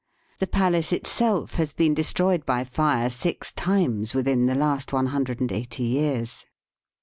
The 0.39 0.47
palace 0.47 0.91
itseK 0.91 1.51
has 1.51 1.73
been 1.73 1.93
destroyed 1.93 2.43
by 2.43 2.63
fire 2.63 3.07
six 3.11 3.51
times 3.51 4.15
within 4.15 4.47
the 4.47 4.55
last 4.55 4.91
one 4.91 5.05
hundred 5.13 5.39
and 5.39 5.51
eighty 5.51 5.83
years. 5.83 6.47